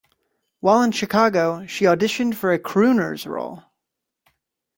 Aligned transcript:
While 0.61 0.81
in 0.81 0.93
Chicago, 0.93 1.67
she 1.67 1.85
auditioned 1.85 2.33
for 2.33 2.51
a 2.51 2.57
crooner's 2.57 3.27
role. 3.27 3.65